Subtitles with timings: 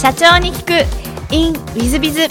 [0.00, 1.34] 社長に聞く。
[1.34, 2.28] In ウィズビズ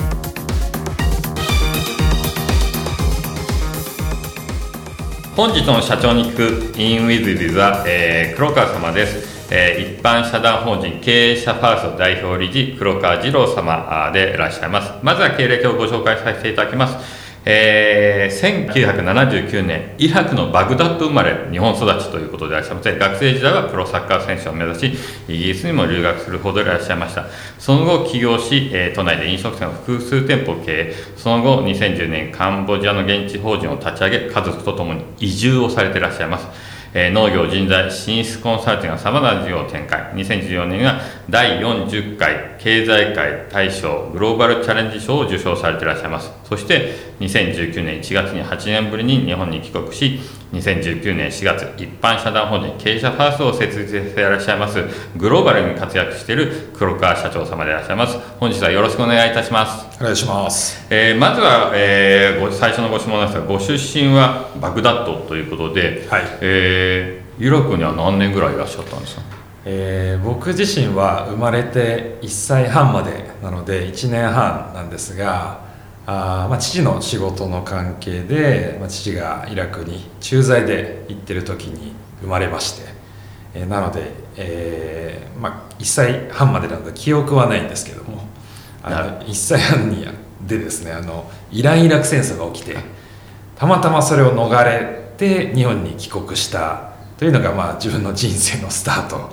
[5.35, 6.37] 本日の社長に聞
[6.73, 6.79] く。
[6.79, 14.93] In ウィズビズは、えー、黒川様です、えー一般社団法人経営者ファースト代表理事黒川次郎様でいらっしゃいます。
[15.03, 17.26] まずは経歴をご紹介させていただきます。
[17.49, 24.93] えー1979年、イラクのバグダッド生まれ、日本育ちということでいらっしゃいまして、学生時代はプロサッカー選手を目指し、
[25.29, 27.27] イギリスにも留学するほどいらっしゃいました。
[27.57, 36.66] その後、起業し、えー都内で飲食店を複数店舗経営、その後、2010年、カンボジアの現地法人を立ち上げ、家族と共に移住をされていらっしゃいます。
[36.93, 40.13] えー農業、人材、進出コンサルティングのさまざまな事業を展開。
[40.13, 46.31] 2014年には第40回経済界大賞グローバルチャレンジ賞を受賞されていらっしゃいます。
[46.43, 50.19] そして2019年1月に8年ぶりに日本に帰国し、
[50.53, 54.81] 2019年4月、一般社団法人経営者ファーストを設立していらっしゃいます、
[55.17, 58.17] グローバルに活躍している黒川社長様でいらっしゃいます。
[58.39, 59.85] 本日はよろしくお願いいたします。
[59.99, 60.85] お願いします。
[60.89, 69.21] えーまずは、えーご最初のご質問ですが、ご出身はバグダッドということで、はいえーイラクには何年ぐらいいらっしゃったんですか？
[69.65, 75.59] えー僕自身は生まれて1歳半までなので1年半なんですが
[76.09, 82.87] あー、まあ、父の仕事の関係で、まあ、父がイラクに駐在で行ってる時に生まれまして、
[83.53, 88.23] えーなので、えーまあ、1歳半までなので記憶はないんですけども
[88.81, 90.07] あなの1歳半に
[90.47, 92.77] でですねあのイラン・イラク戦争が起きて
[93.55, 99.29] たまたまそれを逃れて日本に帰国したというのが、まあ、自分の人生のスタート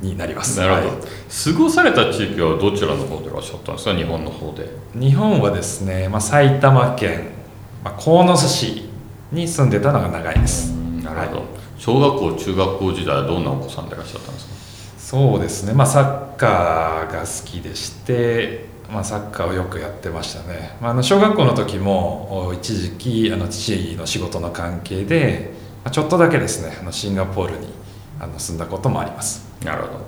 [0.00, 0.58] になります。
[0.60, 0.96] なるほど、はい。
[1.44, 3.94] 過ごされた地域はどちらの方でいらっしゃったんですか？
[3.94, 4.68] 日本の方で。
[4.94, 7.30] 日本はですね、まあ、埼玉県、
[7.82, 8.90] まあ、鴻巣市
[9.32, 10.70] に住んでたのが長いです。
[11.02, 11.46] なるほど、はい。
[11.78, 14.54] 小学校中学校時代はどんなお子さんでいらっしゃったんですか？
[14.98, 25.52] そうですね、まあ、サッカーが好きでして、まあ、サッカーをよくやってましたね、まあ、あの小学校の時もお一時期あの父の仕事の関係で、
[25.84, 27.68] まあ、ちょっとだけですねあのシンガポールに
[28.18, 30.04] あの住んだこともありますなるほど。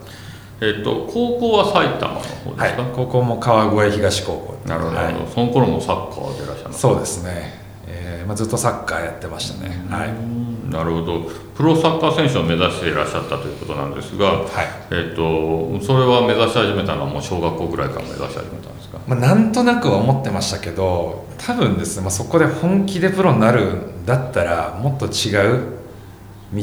[0.59, 2.75] えっ、と高校は埼玉の方ですか、はい。
[2.95, 4.69] 高校も川越東高校。
[4.69, 5.15] なるほど、はい。
[5.34, 10.73] その頃もサッカーでいらっしゃいますそうですね、えーまあ、ずっとサッカーやってましたね、はい。
[10.73, 11.31] なるほど。
[11.55, 14.47] プロサッカー選手を目指していらっしゃったということなんですが、はい。
[14.91, 18.99] えっとそれは目指し始めたのはもう小学校ぐらいから目指し始めたんですか？
[19.06, 25.77] まあ、なんとなくは思ってましたけど多分ですね、まあ、そこで本気でプロになるんだったらもっと違う
[26.53, 26.62] 道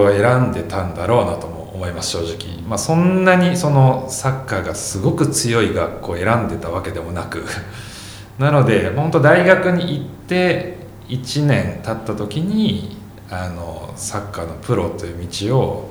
[0.00, 7.44] を選んでたんだろうなとも思います正直、まあ、そんなにそのサッカーがすごく強い学校を選んでたわけでもなく
[8.38, 12.96] なので本当大学に行って1年経った時に
[13.30, 15.90] あのサッカーのプロという道を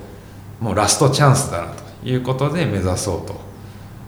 [0.60, 3.42] もうラストチャンスだなということで目指そうと。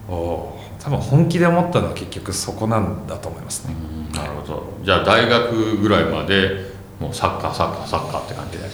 [0.08, 3.74] お多分本気で思ったのは結局そこなんだと思いますね、
[4.14, 4.64] なるほど。
[4.84, 8.66] じゃあ大学ぐらいまでもうサッカーサッカーサッカーって感じで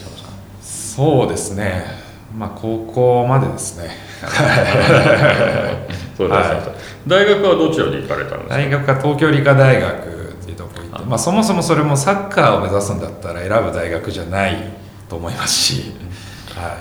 [0.61, 2.00] そうですね
[2.37, 3.89] まあ高校までですね。
[6.17, 6.75] そうです、は
[7.07, 8.55] 大学はどちらで行かれたんですか？
[8.55, 9.99] 大学は東京理科大学っ
[10.45, 14.55] ていうとこ行ってまあそもそもそれもサッカーを目指すんだったら選ぶ大学じゃない
[15.09, 15.93] と思いますし、
[16.55, 16.73] はい。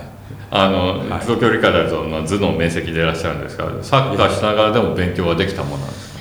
[0.52, 1.20] あの、はい。
[1.20, 6.20] 東京理科大学の頭脳明晰でいらっしゃるんですがサッカーしながらでも勉強はできたものなんですか？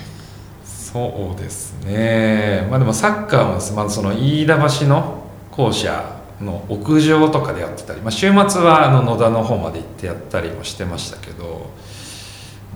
[0.93, 2.67] そうですね。
[2.69, 11.69] まあでもサッカーもまあ、その飯田橋の校舎の屋上とかでやってたり、まあ、週末はあの野田の方まで行ってやったりもしてましたけど、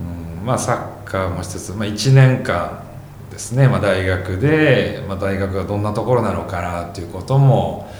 [0.00, 2.84] うん、まあサッカーもしつつ、まあ、1年間
[3.30, 7.90] ですね、まあ、大学で、まあ、大学がどんなところなのかなっていうことも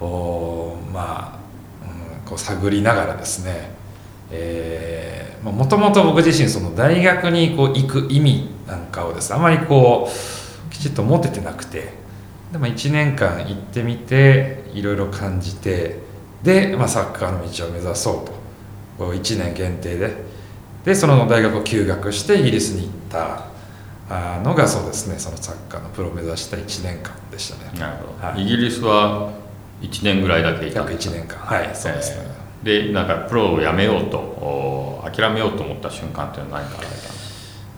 [0.00, 1.40] おま
[1.82, 3.76] あ、うん、こう探りながらですね
[5.42, 11.92] もともと僕自身その大学にこう行く意味なんかをですあまりこうきちっと持ててなくて
[12.52, 15.98] で、まあ、1年間行ってみていろいろ感じて
[16.42, 18.32] で、まあ、サッカーの道を目指そうと。
[18.98, 20.14] こう1年限定で。
[20.84, 23.48] でその大学を休学してイギリスに行った
[24.08, 25.18] あのがそうですね。
[25.18, 27.78] そのサッカーのプロを目指した1年間でしたね。
[27.78, 28.42] なるほど、はい。
[28.42, 29.32] イギリスは
[29.80, 31.38] 1年ぐらいだけいたん約ですか？1年間。
[31.38, 37.16] はいそうですね、えーでなんかプロを辞めようとお諦めようと思った瞬間っていうのは何かあんです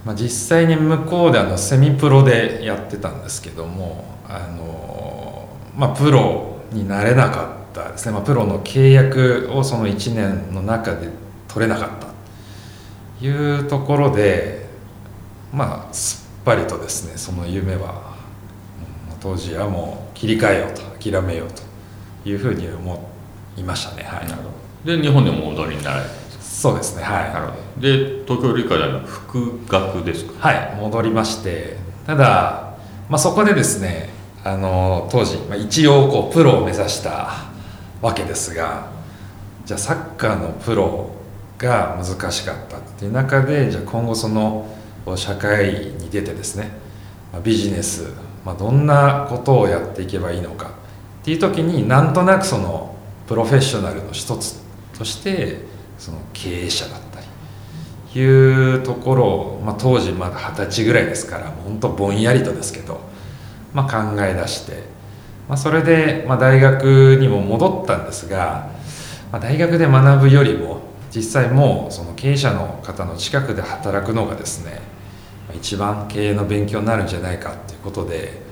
[0.04, 5.46] まあ、実際に向こうであのセミプロでやってたんですけどもあの、
[5.76, 11.08] まあ、プロになれなかったですね、まあ、プロの契約をその1年の中で
[11.48, 12.08] 取れなかった。
[13.20, 14.66] というところで
[15.52, 18.14] まあすっぱりとですねその夢は
[19.10, 21.62] うん当時はもう切り替えようと諦めようと
[22.28, 23.08] いうふうに思
[23.56, 24.04] いましたね。
[24.04, 24.28] はい。
[24.28, 24.42] なるほ
[24.84, 24.96] ど。
[24.96, 27.02] で日本でもお戻りになられたんですそうですね。
[27.02, 27.32] はい。
[27.32, 27.82] なるほど。
[27.82, 30.48] で東京理科大の副学ですか？
[30.48, 30.76] はい。
[30.76, 31.76] 戻りまして
[32.06, 32.76] ただ、
[33.08, 34.10] まあ、そこでですね
[34.44, 37.48] あの当時、まあ、一応こうプロを目指した
[38.00, 38.90] わけですが
[39.64, 41.10] じゃあサッカーのプロ
[41.58, 44.66] が難しかったっていう中でじゃあ今後その
[45.16, 46.70] 社会に出てですね
[47.32, 48.12] まあビジネス、
[48.44, 50.70] まあ、どんなことをやっていけばいいのか
[51.20, 52.94] っていう時になんとなくその
[53.26, 54.62] プロフェッショナルの一つ
[54.96, 55.58] として
[55.98, 57.26] その経営者だったり
[58.18, 63.00] いうところを、まあ、当時まだ二十歳ぐらいですからもう本当ぼんやりとですけど、
[63.78, 64.82] まあ、考え出して、
[65.48, 68.70] まあ、それで、まあ、大学にも戻ったんですが、
[69.30, 70.80] まあ、大学で学ぶよりも
[71.14, 74.80] 実際もうその経営者の方の近くで働くのがですね
[75.46, 78.42] まあ一番経営の勉強になるんじゃないかっていうことで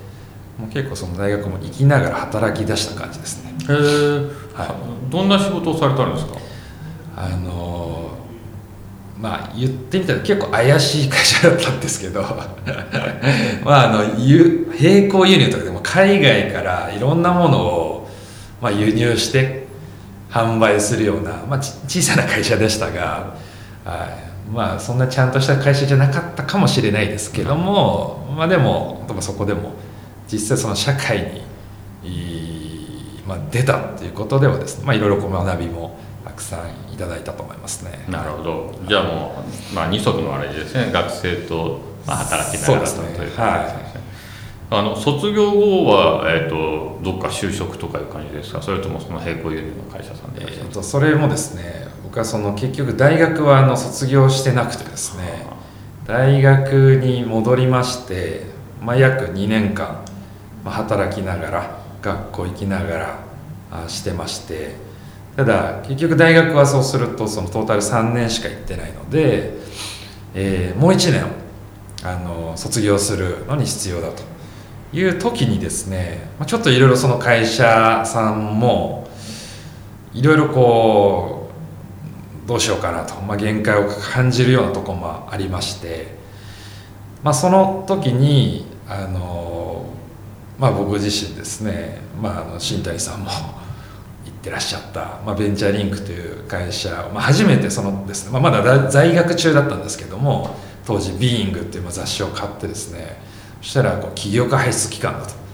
[0.57, 3.51] もう結構その大学も行きながら働き出した感じですね。
[3.69, 3.75] へえ、
[4.55, 4.75] は
[5.09, 6.37] どんな仕事をされたんですか？
[7.17, 8.16] あの
[9.19, 12.21] まあ言ってみたら結構怪しい会社だったんですけど。
[13.63, 18.09] まああの並行輸入とかでも海外からいろんなものを、
[18.61, 19.67] まあ、輸入して
[20.29, 23.33] 販売するような、まあ、ち小さな会社でしたが、
[23.83, 24.09] は
[24.49, 29.73] い、まあそんなちゃんとした会社じゃなかったかもしれないですけども、まあでもそこでも
[30.31, 31.47] 実際その社会に
[33.27, 38.03] まあ、出たっていうことではですね、まあ、いろいろこう学びもたくさんいただいたと思いますね。
[38.09, 38.75] なるほど。
[38.87, 40.91] じゃあもう、まあ、二足のあれですね。
[40.91, 43.17] 学生と、まあ、働きながらとそうですね。
[43.17, 43.27] とい。
[44.69, 48.61] あの卒業後は、えー、とどっか就職とかいう感じですか？
[48.61, 55.45] それともその並行輸入の会社さんでえーとそれもですね僕はその結局大学はあの卒業してなくてですね。
[56.05, 58.41] 大学に戻りまして、
[58.81, 60.03] まあ、約2年間、
[60.65, 63.19] まあ、働きながら学校行きながら
[63.71, 64.75] あしてまして
[65.37, 69.53] ただ結局大学はそうするとそのトータル3年しか行ってないので、
[70.33, 71.25] えーもう1年
[72.03, 74.23] あの卒業するのに必要だと
[74.93, 79.07] いう時にですね、ちょっといろいろその会社さんも
[80.13, 81.51] いろいろこ
[82.45, 86.15] うどうしようかなと、まあ、限界を感じるようなとこもありまして、
[87.21, 89.85] まあ、その時にあの、
[90.57, 93.29] まあ、僕自身ですね、まあ、あの新谷さんも
[94.37, 100.55] てらっしゃった、まあ、ベンチャーリンクという会社、まあ、初めてそのですね、まあ、まだだ在学中だったんですけども
[100.85, 103.21] 当時「ビーイングっていう雑誌を買ってですね
[103.61, 105.47] そしたらこう起業家輩出機関だと。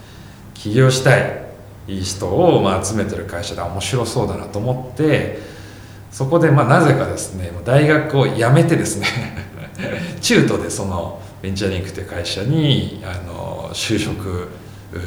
[0.54, 1.44] 起業したい
[1.90, 5.40] いい人をまあ集めてる会社で面白そうだなと思って
[6.10, 9.08] そこでまあなぜかですね大学を辞めてですね
[10.22, 14.48] 中途でそのベンチャーリンクという会社にあの就職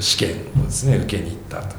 [0.01, 0.31] 試験
[0.61, 1.77] をですね受けに行ったと、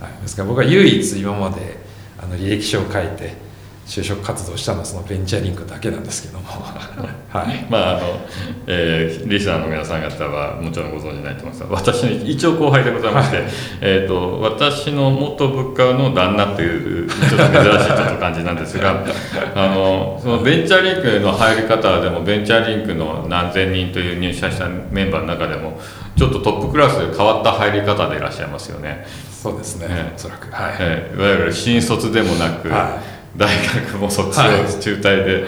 [0.00, 1.76] はい、ですから僕は唯一今まで
[2.18, 3.47] あの履歴書を書いて
[3.88, 6.44] 就職活動したのはそのベンチャーリンクだけなんですけども。
[7.32, 7.66] はい。
[7.70, 8.20] まああの、
[8.66, 11.60] えーリスナーの皆さん方はもちろんご存知ないと思います。
[11.60, 13.44] が私の一応後輩でございまして、
[13.80, 19.04] えー、と私の元部下の旦那というちょっと珍しいちょっと感じなんですが
[19.56, 25.80] あのそのベンチャーリンクの入り方でもベンチャーリンクの何千人という入社したメンバーの中でも
[26.16, 29.06] ちょっとトップクラスで変わった入り方でいらっしゃいますよね。
[29.30, 30.50] そうですね、ねおそらく。
[30.50, 32.98] はい、えーいわゆる新卒でもなく、は
[33.36, 33.48] 大
[33.84, 35.46] 学も卒業、はい中退で、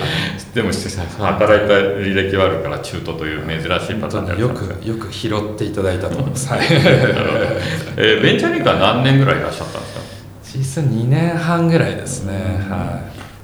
[0.55, 10.01] でもして働いた履歴はあるから中途という珍しいパターンであるよくよく拾っていただいたと思います、 はい、えー ベンチャーリンクは何年ぐらいいらっしゃったんですか？
[10.59, 12.35] 実際2年半ぐらいですね、
[12.69, 13.01] は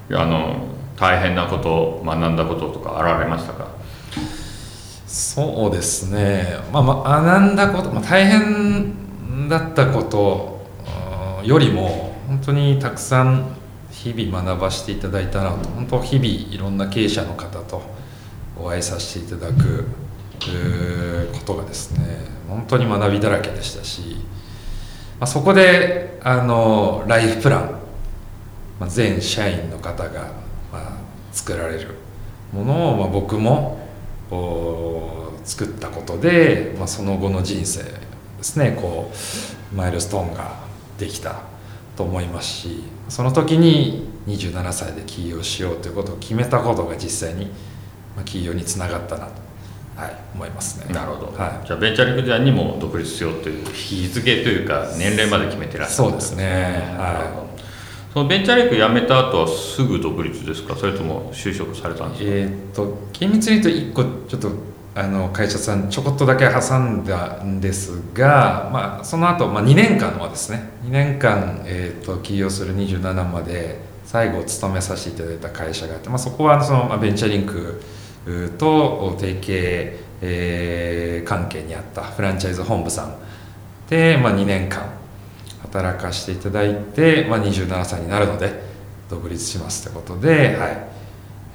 [0.09, 0.15] い。
[0.15, 0.55] あの
[0.97, 3.67] 大変なこと学んだこととかあられましたか？
[5.07, 10.65] そうですね、まあ、まあ学んだこと、まあ、大変だったこと
[11.41, 13.45] うんよりも本当にたくさん
[14.03, 15.69] 日々学ばせていただいたなと。
[15.69, 17.81] 本当日々いろんな経営者の方と
[18.55, 19.85] お会いさせていただく
[21.33, 24.17] ことがですね本当に学びだらけでしたし、
[25.19, 27.79] まあ、そこであのライフプラン、
[28.79, 30.31] まあ、全社員の方が、
[30.71, 30.97] まあ、
[31.31, 31.95] 作られる
[32.53, 33.79] ものを、まあ、僕も
[35.43, 37.93] 作ったことで、まあ、その後の人生で
[38.41, 39.11] すねこ
[39.73, 40.59] うマイルストーンが
[40.97, 41.56] できた。
[41.97, 47.47] と思いますしその時に27歳で起業しようということを決めたことが実際に、
[48.15, 49.31] まあ、起業につながったなと、
[49.95, 50.93] はい、思いますね。
[50.93, 56.09] なるほど、はじゃあベンチャーリンク時代にも独立しようという日付というか年齢まで決めてらっい、しゃる。
[56.09, 57.47] そうですね、はど。
[58.13, 60.75] そのベンチャーリンク辞めた後はすぐ独立ですか？
[60.75, 64.51] それとも就職されたんい、ですか、えーっと厳密に言うと1個ちょっと
[64.97, 77.79] あの会社さんちょこっとだけ挟んだんですが、まあ、その後、まあ2年間はですね2年間、えーっと起業する27まで最後勤めさせていただいた会社があって、まあ、そこはそのまあベンチャーリンク
[78.57, 83.15] と提携、えー関係にあったフランチャイズ本部さん
[83.89, 84.89] で、まあ、2年間
[85.61, 88.51] 働かせていただいて、まあ、27歳になるので
[89.09, 90.96] 独立しますってことで、はい。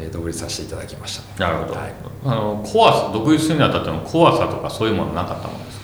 [0.02, 1.92] えー独立させていただきました、なるほど、はい。
[2.24, 5.78] あの怖さ独立するにあたっての怖さとかそういうものなかったものです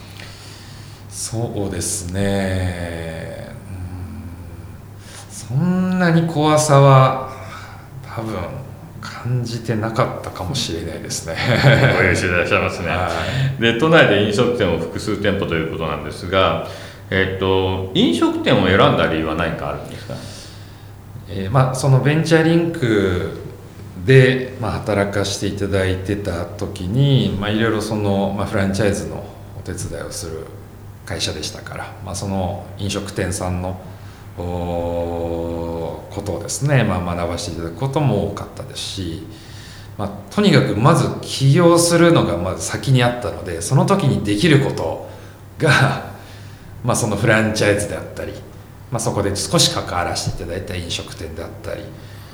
[1.33, 1.45] か？
[1.45, 3.55] そうですね。
[3.71, 5.31] うん。
[5.31, 7.31] そんなに怖さは
[8.03, 8.37] 多分
[9.01, 11.37] 感じてなかったかもしれないですね。
[11.97, 13.09] ご優秀でいらっしゃいますね、は
[13.61, 16.67] で都内で飲食店を複数店舗ということなんですが、
[17.11, 20.15] えっと飲食店を選んだ理由は何かあるんですか？
[21.31, 23.38] えーまあ、そのベンチャーリンク
[24.09, 29.23] で、まあ、働かせていただいてた時に、まあ、いろいろその、まあ、フランチャイズの
[29.59, 30.47] お手伝いをする
[31.05, 33.79] 会社でしたから、まあ、その飲食店さんの
[34.39, 39.27] ことをですね、まあ、学ばせていただくことも多かったですし、
[39.99, 45.07] まあ、とにかくまず起業するのがまず先にあったのでその時にできること
[45.59, 46.13] が、
[46.83, 48.33] まあ、そのフランチャイズであったり
[48.91, 51.83] まあ、そこで少し関わらせていただいた飲食店であったり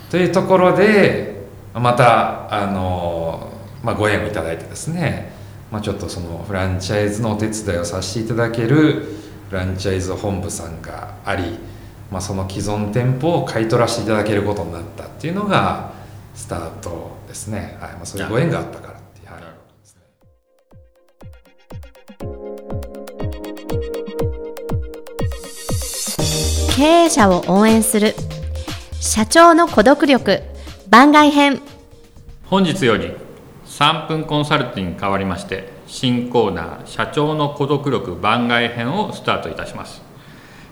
[0.08, 1.43] というところで
[1.80, 3.52] またあの、
[3.82, 5.32] まあ、ご縁をいただいてですね、
[5.72, 9.06] まあ、ちょっとそのフランチャイズのお手伝いをさせていただける
[9.50, 11.58] フランチャイズ本部さんがあり、
[12.12, 15.92] まあ、その既存店舗を買い取らせていただけることになったっていうのが
[16.34, 17.92] スタートですね、はい。
[17.94, 19.42] まあ、そういうご縁があったからっていう、はい。
[26.76, 28.14] 経営者を応援する
[29.00, 30.53] 社長の孤独力。
[30.94, 31.60] 番外編。
[32.46, 33.10] 本日より
[33.66, 40.04] 3分コンサルティング変わりまして新コーナー「社長の孤独力番外編」をスタートいたします、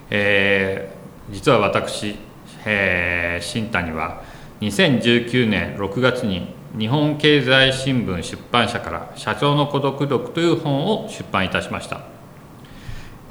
[0.09, 2.15] えー実は私、
[2.63, 4.21] えー新谷は
[4.61, 11.99] 2019年6月に日本経済新聞出版社から「社長の孤独力」という本を出版いたしました。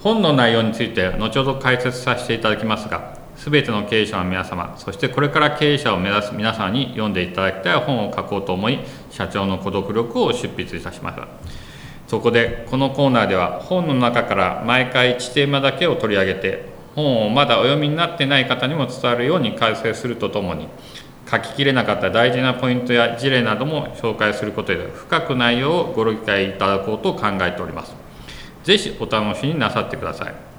[0.02, 8.78] 本の内容について後ほど解説させていただきますが全ての経営者の皆様そしてこれから経営者を目指す皆様に読んでいただきたい本を書こうと思い
[9.10, 11.26] 社長の孤独力を出筆いたしました
[12.06, 20.68] そこでこのコーナーでは本の中から毎回1テーマだけを取り上げて本をまだお読みになってない方にも伝わるように解説するとともに
[21.28, 27.94] 書ききれなかった大事なポイントや事例なども紹介することで深く内容をご理解いただこうと考えております
[28.62, 30.51] ぜひお楽しみになさってください。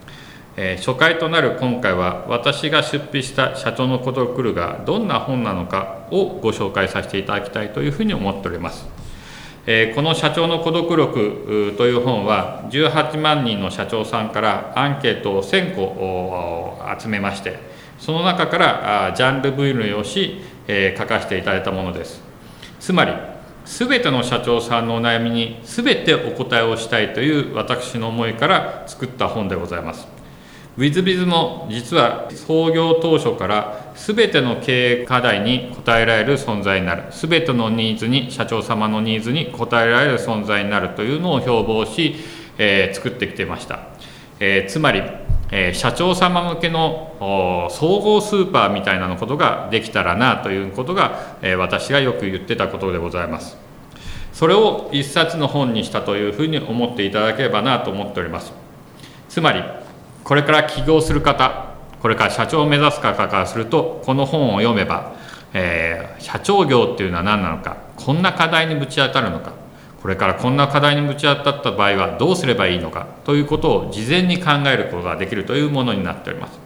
[0.55, 8.87] えー初回となる今回は私が出費した社長の孤独力がどんな本なのかをご紹介させていただきたいというふうに思っております。
[9.65, 17.57] えーこの社長の孤独力という本は18万人の社長さんからアンケートを1000個おー集めまして
[17.97, 22.21] その中からあジャンル分類をし、えー書かせていただいたものです。
[22.79, 23.13] つまり
[23.65, 30.22] 全ての社長さんのお悩みに全てお答えをしたいという私の思いから作った本でございます。
[30.75, 37.03] ウィズビズも実は創業当初から全ての経営課題に応えられる存在になる。
[37.11, 42.15] 全てのニーズに社長様のニーズに応えられる存在になるというのを標榜し、
[42.57, 43.87] えー作ってきてました、
[44.39, 45.03] えーつまり、
[45.51, 53.57] えー社長様向けの総合スーパーみたいなのことができたらなということが、えー私がよく言ってたことでございます。
[54.31, 58.51] それを一冊の本にしたというふうに思っていただければなと思っております。
[59.29, 59.61] つまり
[60.23, 65.15] これから起業する方これから社長を目指す方からするとこの本を読めば、
[65.53, 69.53] えー社長業っていうのは何なのかこんな課題にぶち当たるのか
[70.01, 76.59] これからこんな課題にぶち当たった場合はどうすればいいのかということを事前に考えることができるというものになっております。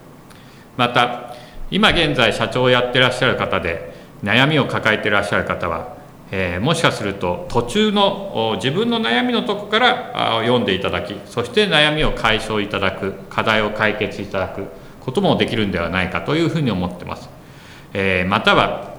[0.78, 1.36] また
[1.70, 5.97] 今現在社長をやってらっしゃる方で悩みを抱えていらっしゃる方は、
[6.32, 14.66] えーもしかすると途中の自分の悩みのとこから読んでいただきそして悩みを解消いただく課題を解決いただく
[15.00, 17.30] こともできるんではないかというふうに思ってます、
[17.94, 18.98] えーまたは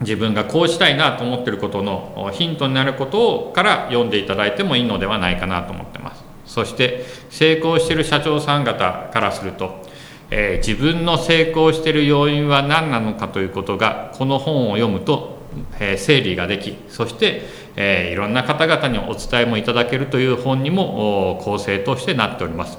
[0.00, 6.24] 自分がこうしたいなと思ってることのヒントになることから読んでいただいてもいいのではないかなと思ってます。
[6.46, 9.84] そして成功している社長さん方からすると
[10.30, 15.29] えー自分の成功している要因は何なのかということがこの本を読むと、
[15.78, 17.42] え整理ができそして、
[17.76, 22.78] えいろんな方々にお伝えもいただけるという本にも構成としてなっております。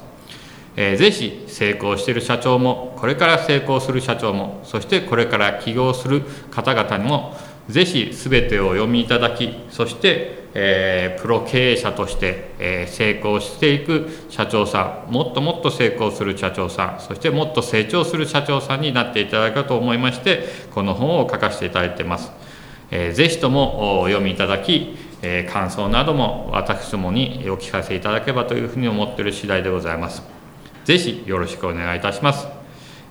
[0.76, 7.36] えーぜひ成功している社長もこれから成功する社長もそしてこれから起業する方々にも、
[7.68, 22.30] ぜひ全てを読みいただきそしてえー、プロ経営者として、えー、成功していく社長さんもっともっと成功する社長さんそしてもっと成長する社長さんになっていただけると思いましてこの本を書かせていただいてます、
[22.92, 30.22] えー、ぜひともお読みいただき、え感想なども私どもにお聞かせいただければというふうに思っている次第でございます。
[30.84, 32.48] ぜひよろしくお願いいたします。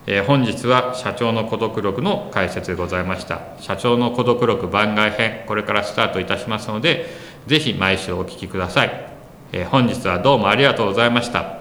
[0.08, 3.42] えー、本日は社長の孤独録の解説でございました。
[3.60, 7.06] 社長の孤独録番外編これからスタートいたしますので
[7.48, 8.92] ぜひ毎週お聞きください、
[9.52, 11.61] えー、本日はどうもありがとうございました。